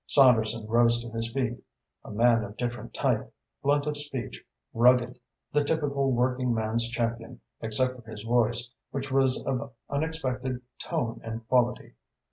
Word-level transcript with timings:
Saunderson 0.07 0.65
rose 0.67 0.99
to 0.99 1.11
his 1.11 1.31
feet, 1.31 1.63
a 2.03 2.09
man 2.09 2.43
of 2.43 2.57
different 2.57 2.91
type, 2.91 3.31
blunt 3.61 3.85
of 3.85 3.95
speech, 3.95 4.43
rugged, 4.73 5.19
the 5.53 5.63
typical 5.63 6.11
working 6.11 6.55
man's 6.55 6.89
champion 6.89 7.39
except 7.59 7.95
for 8.03 8.09
his 8.09 8.23
voice, 8.23 8.71
which 8.89 9.11
was 9.11 9.45
of 9.45 9.71
unexpected 9.91 10.59
tone 10.79 11.21
and 11.23 11.47
quality. 11.47 11.93